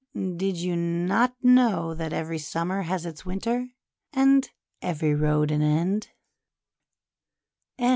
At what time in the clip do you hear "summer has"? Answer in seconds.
2.39-3.05